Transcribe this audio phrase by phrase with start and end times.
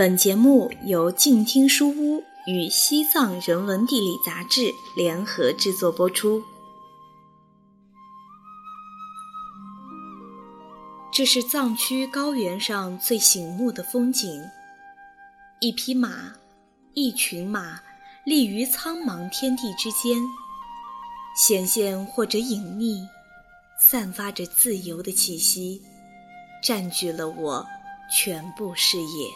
[0.00, 6.42] 本节目由静听书屋与西藏人文地理杂志联合制作播出。
[11.12, 14.42] 这是藏区高原上最醒目的风景：
[15.60, 16.32] 一匹马，
[16.94, 17.78] 一群马，
[18.24, 20.18] 立于苍茫天地之间，
[21.36, 23.06] 显现或者隐匿，
[23.78, 25.82] 散发着自由的气息，
[26.64, 27.66] 占据了我
[28.10, 29.28] 全部视野。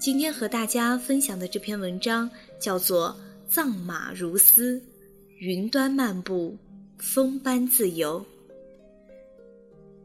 [0.00, 3.14] 今天和大家分享的这篇文章叫做
[3.52, 4.82] 《藏马如丝，
[5.36, 6.56] 云端漫步，
[6.96, 8.18] 风般自由》。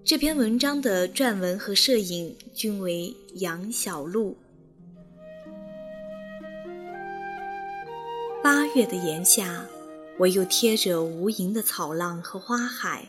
[0.03, 4.35] 这篇文章的撰文和摄影均为杨小璐。
[8.43, 9.65] 八月的炎夏，
[10.19, 13.07] 我又贴着无垠的草浪和花海，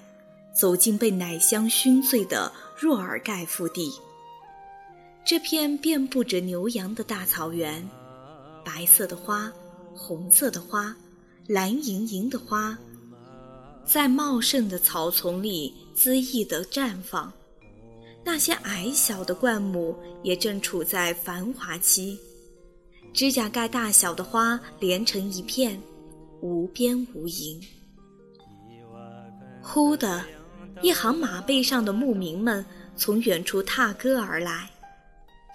[0.54, 3.90] 走进被奶香熏醉的若尔盖腹地。
[5.26, 7.84] 这片遍布着牛羊的大草原，
[8.64, 9.52] 白色的花，
[9.92, 10.96] 红色的花，
[11.48, 12.78] 蓝盈盈的花，
[13.84, 17.32] 在茂盛的草丛里恣意地绽放。
[18.24, 22.16] 那些矮小的灌木也正处在繁华期，
[23.12, 25.76] 指甲盖大小的花连成一片，
[26.40, 27.60] 无边无垠。
[29.60, 30.24] 忽的，
[30.82, 32.64] 一行马背上的牧民们
[32.96, 34.70] 从远处踏歌而来。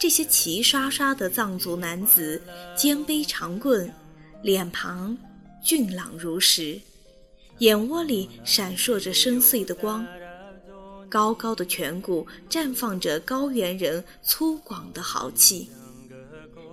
[0.01, 2.41] 这些齐刷刷的藏族男子，
[2.75, 3.93] 肩背长棍，
[4.41, 5.15] 脸庞
[5.63, 6.81] 俊朗如石，
[7.59, 10.03] 眼窝里闪烁着深邃的光，
[11.07, 15.69] 高高的颧骨绽放着高原人粗犷的豪气。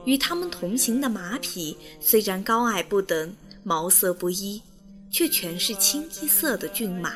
[0.06, 4.62] 与他们同行的马匹虽然高矮不等，毛色不一，
[5.10, 7.12] 却全是清一色的骏马。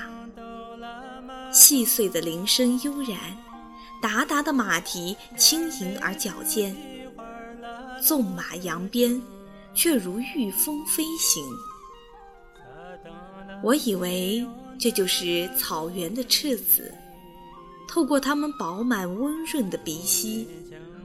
[1.51, 3.19] 细碎的铃声悠然。
[4.03, 6.77] 达达的马蹄轻盈而矫健，
[8.03, 9.23] 纵马扬鞭，
[9.73, 11.41] 却如御风飞行。
[13.63, 14.45] 我以为
[14.77, 16.93] 这就是草原的赤子，
[17.89, 20.49] 透过它们饱满温润的鼻息，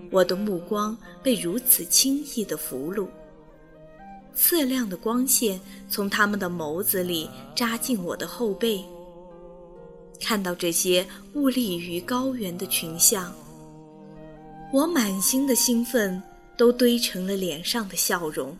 [0.10, 3.08] 我的目光被如此轻易地俘虏。
[4.34, 8.84] 刺亮的光线从他们的眸子里扎进我的后背。
[10.20, 13.34] 看到这些兀立于高原的群像，
[14.74, 16.22] 我满心的兴奋
[16.58, 18.58] 都堆成了脸上的笑容。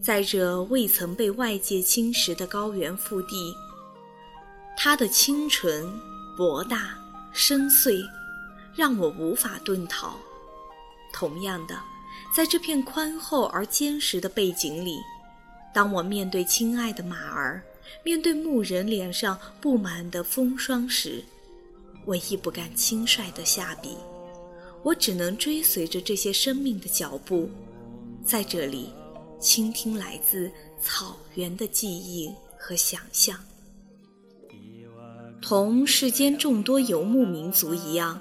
[0.00, 3.52] 在这未曾被外界侵蚀的高原腹地，
[4.76, 5.92] 它的清纯、
[6.36, 6.96] 博大、
[7.32, 8.02] 深邃，
[8.74, 10.16] 让我无法遁逃。
[11.12, 11.78] 同样的，
[12.34, 14.98] 在这片宽厚而坚实的背景里，
[15.74, 17.62] 当我面对亲爱的马儿。
[18.02, 21.22] 面对牧人脸上布满的风霜时，
[22.04, 23.96] 我亦不敢轻率地下笔，
[24.82, 27.50] 我只能追随着这些生命的脚步，
[28.24, 28.90] 在这里
[29.38, 30.50] 倾听来自
[30.80, 33.38] 草原的记忆和想象。
[35.40, 38.20] 同世间众多游牧民族一样，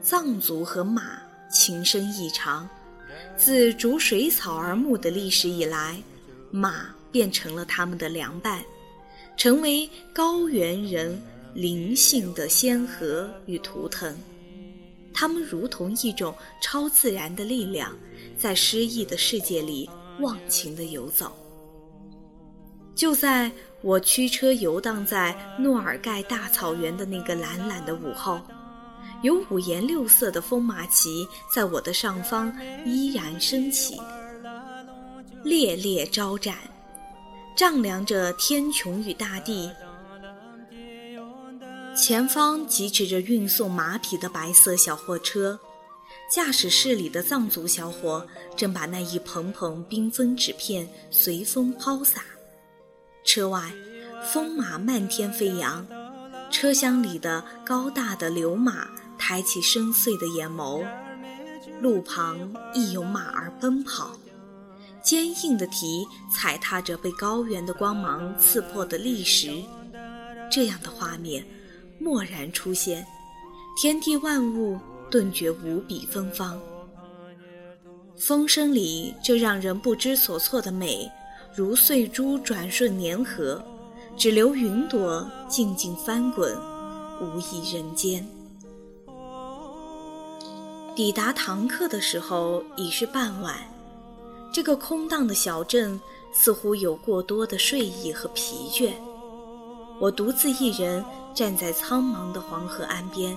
[0.00, 2.68] 藏族和马情深意长。
[3.36, 6.02] 自逐水草而牧的历史以来，
[6.50, 8.62] 马变成了他们的良伴。
[9.36, 11.20] 成为高原人
[11.54, 14.16] 灵性的先河与图腾，
[15.12, 17.94] 他们如同一种超自然的力量，
[18.36, 19.88] 在诗意的世界里
[20.20, 21.36] 忘情地游走。
[22.94, 23.50] 就在
[23.82, 28.40] 我驱车游荡在诺尔盖大草原的那个懒懒的午后，
[29.22, 32.50] 有五颜六色的风马旗在我的上方
[32.86, 34.00] 依然升起，
[35.44, 36.56] 猎猎招展。
[37.56, 39.72] 丈量着天穹与大地，
[41.96, 45.58] 前方疾驰着运送马匹的白色小货车，
[46.30, 52.22] 驾驶室里的藏族小伙正把那一蓬蓬缤纷纸片随风抛洒。
[53.24, 53.72] 车外，
[54.30, 55.86] 风马漫天飞扬，
[56.50, 58.86] 车厢里的高大的流马
[59.16, 60.86] 抬起深邃的眼眸，
[61.80, 64.14] 路旁亦有马儿奔跑。
[65.06, 69.62] 坚硬的蹄踩踏着被高原的光芒刺破的砾石，
[70.50, 71.46] 这样的画面
[72.00, 73.06] 蓦然出现，
[73.80, 74.76] 天地万物
[75.08, 76.60] 顿觉无比芬芳。
[78.18, 81.08] 风声里这让人不知所措的美，
[81.54, 83.64] 如碎珠转瞬粘合，
[84.16, 86.52] 只留云朵静静翻滚，
[87.20, 88.26] 无异人间。
[90.96, 93.56] 抵达唐克的时候已是傍晚。
[94.56, 96.00] 这个空荡的小镇
[96.32, 98.94] 似乎有过多的睡意和疲倦。
[100.00, 101.04] 我独自一人
[101.34, 103.36] 站在苍茫的黄河岸边，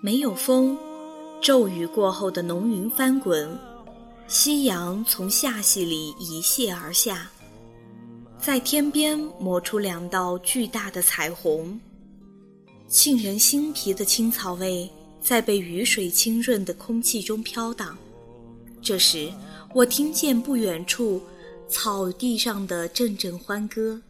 [0.00, 0.78] 没有风，
[1.42, 3.58] 骤雨过后的浓云翻滚，
[4.28, 7.28] 夕阳从夏隙里一泻而下，
[8.38, 11.80] 在天边抹出两道巨大的彩虹。
[12.88, 14.88] 沁人心脾的青草味
[15.20, 17.98] 在被雨水浸润的空气中飘荡。
[18.80, 19.28] 这时，
[19.74, 21.22] 我听见不远处
[21.68, 24.00] 草地上的阵阵欢歌，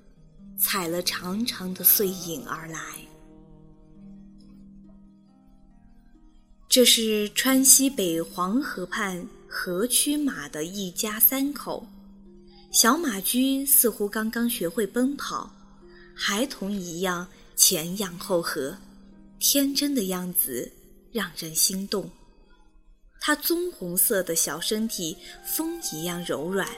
[0.59, 2.79] 踩了长长的碎影而来。
[6.69, 11.87] 这是川西北黄河畔河曲马的一家三口，
[12.71, 15.51] 小马驹似乎刚刚学会奔跑，
[16.15, 17.27] 孩童一样。
[17.59, 18.77] 前仰后合，
[19.39, 20.71] 天真的样子
[21.11, 22.11] 让人心动。
[23.21, 26.69] 他棕红色的小身体风一样柔软，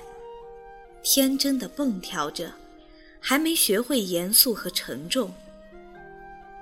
[1.02, 2.52] 天真的蹦跳着，
[3.20, 5.32] 还没学会严肃和沉重。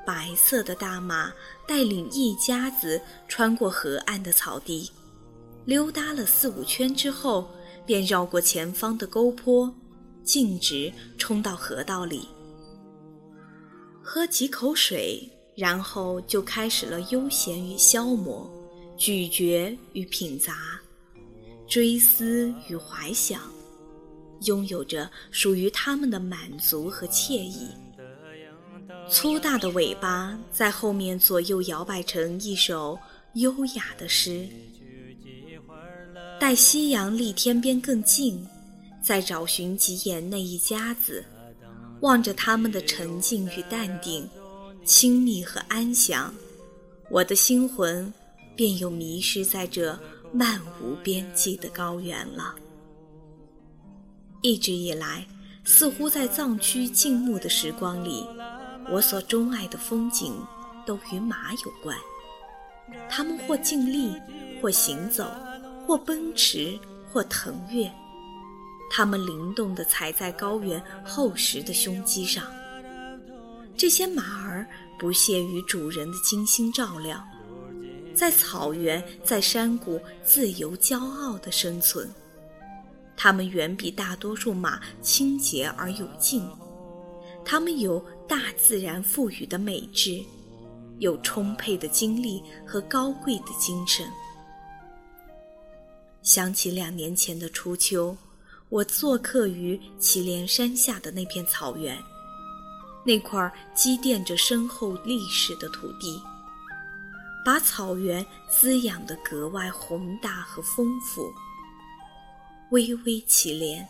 [0.05, 1.32] 白色的大马
[1.67, 4.90] 带领一家子穿过河岸的草地，
[5.64, 7.50] 溜达了四五圈之后，
[7.84, 9.72] 便绕过前方的沟坡，
[10.22, 12.29] 径直冲到河道里。
[14.00, 18.49] 喝几口水，然后就开始了悠闲与消磨，
[18.96, 20.81] 咀嚼与品杂，
[21.69, 23.40] 追思与怀想，
[24.43, 27.69] 拥有着属于他们的满足和惬意。
[29.08, 32.98] 粗大的尾巴在后面左右摇摆成一首
[33.34, 34.48] 优雅的诗。
[36.40, 38.46] 待夕阳离天边更近，
[39.02, 41.25] 再找寻几眼那一家子。
[42.00, 44.28] 望着他们的沉静与淡定，
[44.84, 46.34] 亲密和安详，
[47.10, 48.12] 我的心魂
[48.56, 49.97] 便又迷失在这
[50.32, 52.55] 漫无边际的高原了。
[54.43, 55.26] 一直以来，
[55.64, 58.25] 似乎在藏区静穆的时光里，
[58.91, 60.35] 我所钟爱的风景
[60.87, 61.97] 都与马有关。
[63.08, 64.12] 它们或静立，
[64.62, 65.31] 或行走，
[65.87, 66.79] 或奔驰，
[67.12, 67.91] 或腾跃。
[68.88, 72.44] 它们灵动地踩在高原厚实的胸肌上，
[73.76, 74.64] 这些马儿
[74.97, 77.20] 不屑于主人的精心照料，
[78.16, 82.10] 在草原、在山谷自由骄傲地生存。
[83.16, 86.48] 它们远比大多数马清洁而有劲，
[87.44, 90.20] 它们有大自然赋予的美质，
[90.98, 94.06] 有充沛的精力和高贵的精神。
[96.22, 98.16] 想起两年前的初秋。
[98.69, 101.96] 我做客于祁连山下的那片草原，
[103.04, 106.20] 那块积淀着深厚历史的土地，
[107.46, 111.32] 把草原滋养得格外宏大和丰富。
[112.72, 113.87] 巍巍祁连，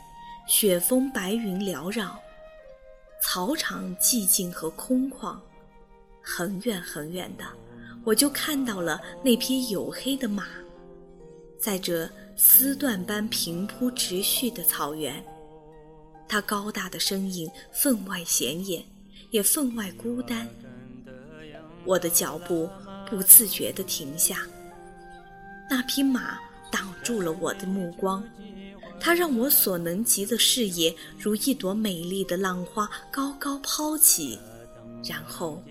[0.46, 2.20] 雪峰白云缭绕，
[3.22, 5.38] 草场寂静和空旷。
[6.20, 7.46] 很远很远的，
[8.04, 10.44] 我就看到了那匹黝黑的马，
[11.58, 12.06] 在这。
[12.38, 15.24] 丝缎般平铺直叙的草原，
[16.28, 18.84] 它高大的身影分外显眼，
[19.30, 20.46] 也分外孤单。
[21.86, 22.68] 我的脚步
[23.08, 24.38] 不自觉地停下，
[25.70, 26.38] 那匹马
[26.70, 28.22] 挡住了我的目光，
[29.00, 34.38] 它让我所能及的视野如一朵美丽的浪花高高抛起，
[35.08, 35.62] 然后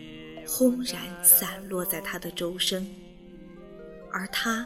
[0.47, 2.87] 轰然散落在它的周身，
[4.11, 4.65] 而它。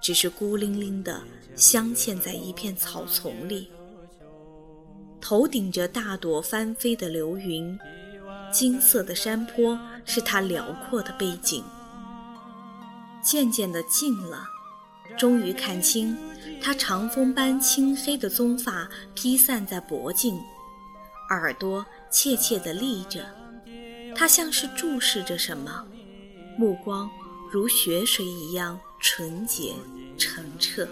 [0.00, 1.20] 只是孤零零地
[1.56, 3.68] 镶嵌在一片草丛里，
[5.20, 7.76] 头顶着大朵翻飞的流云，
[8.52, 11.64] 金色的山坡是它辽阔的背景。
[13.22, 14.44] 渐渐地近了，
[15.18, 16.16] 终于看清
[16.60, 20.40] 他长风般青黑的棕发披散在脖颈，
[21.30, 23.26] 耳朵怯怯地立着，
[24.14, 25.86] 他像是注视着什么，
[26.56, 27.10] 目光
[27.50, 28.78] 如雪水一样。
[29.00, 29.74] 纯洁、
[30.18, 30.84] 澄澈，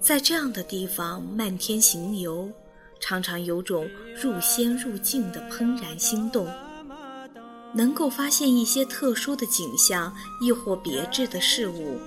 [0.00, 2.50] 在这样的地方漫天行游，
[2.98, 3.86] 常常有种
[4.18, 6.48] 入仙入境的怦然心动。
[7.76, 12.00] 能够发现一些特殊的景象，亦或别致的事物，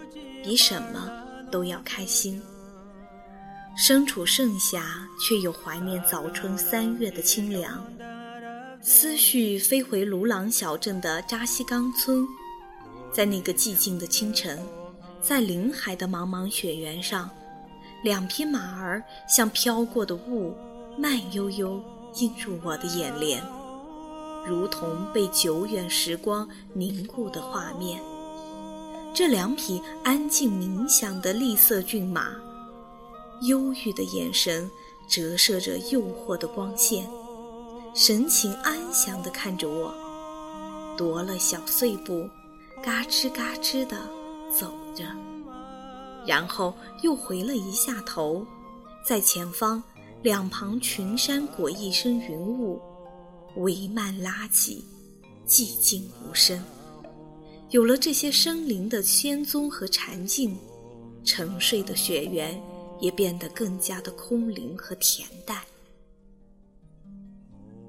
[0.44, 1.08] 比什么
[1.52, 2.42] 都要开心。
[3.78, 7.86] 身处盛夏，却又怀念早春三月的清凉，
[8.82, 12.28] 思绪飞回鲁朗小镇的扎西岗村。
[13.14, 14.60] 在那个寂静的清晨，
[15.22, 17.30] 在林海的茫茫雪原上，
[18.04, 20.56] 两匹马儿像飘过的雾，
[20.98, 21.80] 慢悠悠
[22.16, 23.42] 映入我的眼帘，
[24.46, 28.02] 如同被久远时光凝固的画面。
[29.14, 32.32] 这两匹安静冥想的栗色骏马，
[33.42, 34.70] 忧郁的眼神
[35.08, 37.10] 折射着诱惑的光线，
[37.94, 39.94] 神情安详地看着我，
[40.98, 42.30] 踱了小碎步。
[42.82, 43.98] 嘎吱嘎吱地
[44.58, 45.04] 走着，
[46.26, 48.46] 然后又回了一下头，
[49.06, 49.84] 在前方
[50.22, 52.82] 两旁群山裹一身云雾，
[53.60, 54.86] 帷幔拉起，
[55.46, 56.58] 寂静无声。
[57.72, 60.58] 有了这些生灵的仙踪和禅境，
[61.26, 62.58] 沉睡的雪原
[63.02, 65.62] 也变得更加的空灵和恬淡。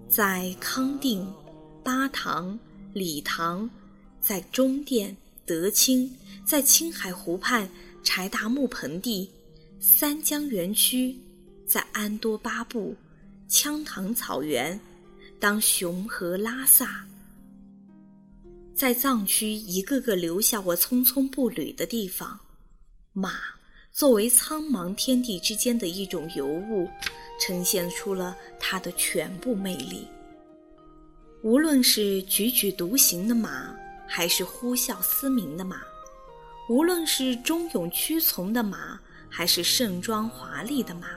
[0.09, 1.33] 在康定、
[1.85, 2.59] 巴塘、
[2.93, 3.71] 理塘，
[4.21, 6.13] 在中甸、德清，
[6.45, 7.71] 在青海湖畔
[8.03, 9.31] 柴达木盆地、
[9.79, 11.17] 三江园区，
[11.65, 12.97] 在安多巴布、
[13.49, 14.79] 羌塘草原，
[15.41, 17.07] 当雄和拉萨。
[18.75, 22.39] 在藏区一个个留下我匆匆步履的地方，
[23.15, 23.33] 马
[23.91, 26.87] 作为苍茫天地之间的一种尤物，
[27.41, 30.07] 呈现出了它的全部魅力。
[31.43, 33.75] 无论是踽踽独行的马，
[34.07, 35.79] 还是呼啸嘶鸣的马；
[36.69, 41.09] 无论是忠勇屈从的马，还是盛装华丽的马，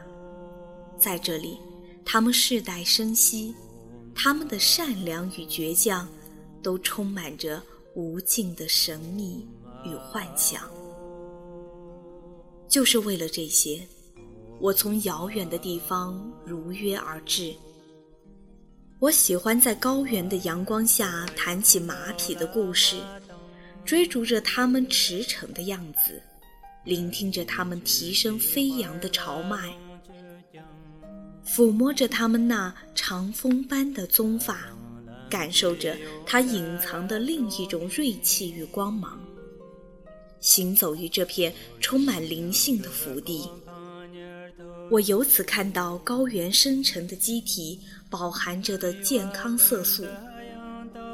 [0.97, 1.57] 在这里，
[2.05, 3.53] 他们世代生息，
[4.15, 6.07] 他们的善良与倔强。
[6.63, 7.61] 都充满着
[7.93, 9.45] 无尽的神秘
[9.83, 10.61] 与幻想。
[12.69, 13.85] 就是为了这些，
[14.61, 17.53] 我从遥远的地方如约而至。
[18.99, 22.95] 我喜欢在高原的阳光下弹起马匹的故事，
[23.83, 26.21] 追逐着它们驰骋的样子，
[26.85, 29.75] 聆听着它们蹄声飞扬的潮脉，
[31.45, 34.57] 抚摸着他们那长风般的棕发。
[35.29, 35.97] 感受着
[36.27, 39.19] 它隐藏的另一种锐气与光芒，
[40.39, 43.49] 行走于这片充满灵性的福地，
[44.91, 47.79] 我由此看到高原深沉的机体
[48.11, 50.05] 饱含着的健康色素，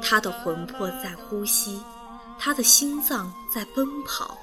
[0.02, 1.80] 它的魂魄在呼吸，
[2.38, 4.36] 它的心脏在奔跑。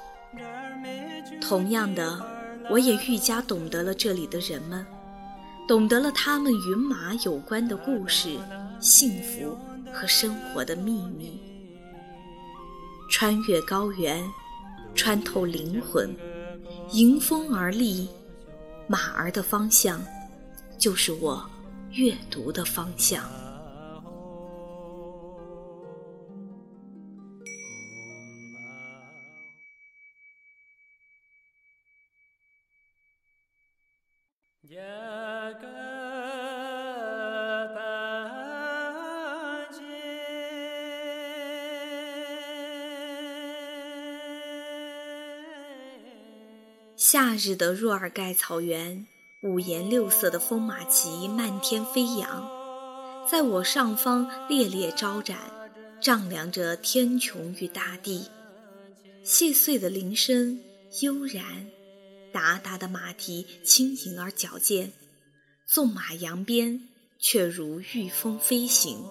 [1.40, 2.26] 同样的，
[2.68, 4.84] 我也愈加懂得了这里的人们，
[5.68, 8.38] 懂得了他们与马有关的故事、
[8.80, 9.58] 幸福。
[9.94, 11.42] 和生活的秘密，
[13.10, 14.24] 穿越高原，
[14.94, 16.16] 穿透灵魂，
[16.92, 18.08] 迎风而立，
[18.86, 20.00] 马儿的方向，
[20.78, 21.50] 就是我
[21.94, 23.24] 阅读的方向。
[47.10, 49.08] 夏日的若尔盖草原，
[49.42, 52.46] 五颜六色的风马旗漫天飞扬，
[53.32, 55.38] 在我上方猎猎招展，
[56.02, 58.28] 丈量着天穹与大地。
[59.24, 60.60] 细碎的铃声
[61.00, 61.72] 悠然，
[62.34, 64.92] 达达的马蹄轻盈而矫健，
[65.66, 69.06] 纵马扬鞭，却如御风飞行，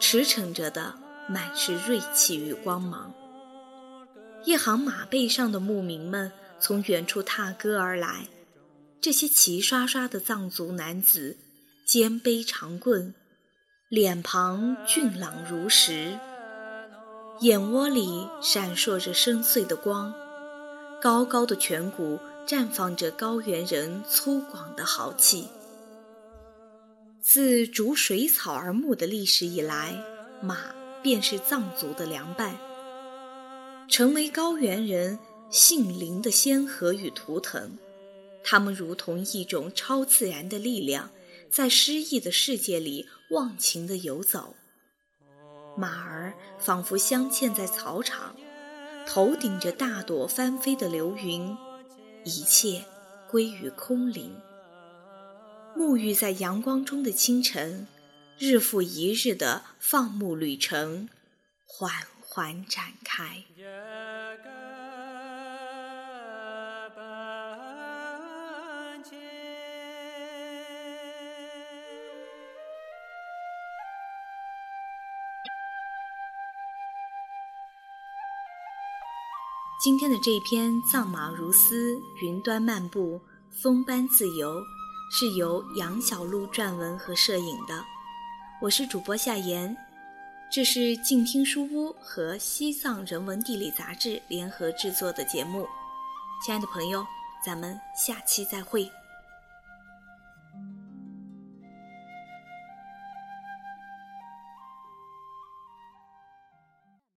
[0.00, 0.94] 驰骋着的
[1.28, 3.12] 满是锐气与光芒。
[4.46, 6.32] 一行马背上的牧民们。
[6.60, 8.26] 从远处踏歌而来，
[9.00, 11.36] 这些齐刷刷的藏族男子，
[11.86, 13.14] 肩背长棍，
[13.88, 16.18] 脸庞俊朗如石，
[17.40, 20.12] 眼窝里闪烁着深邃的光，
[21.00, 25.46] 高高的颧骨绽放着高原人粗犷的豪气。
[27.20, 30.02] 自逐水草而牧的历史以来，
[30.40, 32.56] 马便是藏族的良伴，
[33.88, 35.18] 成为高原人。
[35.50, 37.78] 杏林的仙河与图腾，
[38.44, 41.10] 它们如同一种超自然的力量，
[41.50, 44.54] 在诗意的世界里忘情地游走。
[45.76, 48.36] 马儿仿佛镶嵌在草场，
[49.06, 51.56] 头顶着大朵翻飞的流云，
[52.24, 52.84] 一切
[53.30, 54.36] 归于空灵。
[55.76, 57.86] 沐浴在阳光中的清晨，
[58.38, 61.08] 日复一日的放牧旅程，
[61.64, 63.44] 缓缓展开。
[79.80, 84.60] 今天的这篇“藏马如丝，云端漫步，风般自由”，
[85.08, 87.84] 是由杨小璐撰文和摄影的。
[88.60, 89.76] 我是主播夏言，
[90.50, 95.64] 这是静听书屋和西藏人文地理杂志联合制作的节目。
[96.44, 97.06] 亲爱的朋友，
[97.46, 98.90] 咱们下期再会。